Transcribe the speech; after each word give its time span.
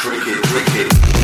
Cricket, 0.00 0.42
cricket. 0.44 1.19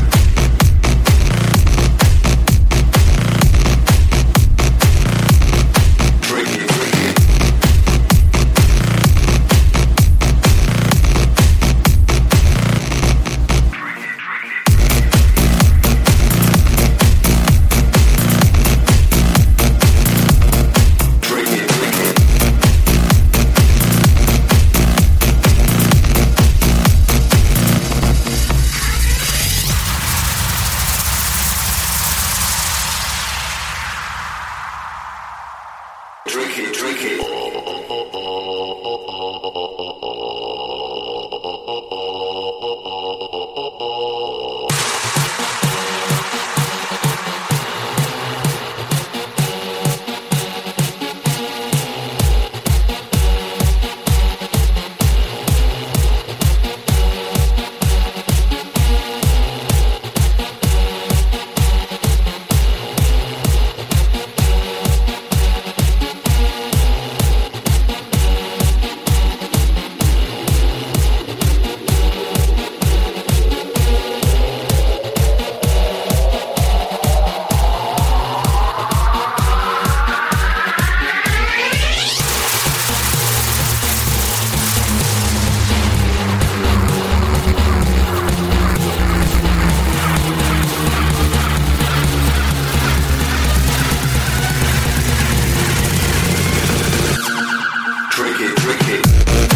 drink 36.37 36.59
it. 36.59 37.27
Thank 99.03 99.51
you. 99.51 99.56